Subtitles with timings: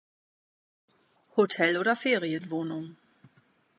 [1.35, 2.97] Hotel oder Ferienwohnung?